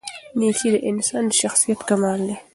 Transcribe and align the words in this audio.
نېکي 0.39 0.67
د 0.73 0.75
انسان 0.89 1.23
د 1.29 1.31
شخصیت 1.41 1.79
کمال 1.89 2.19
دی. 2.27 2.35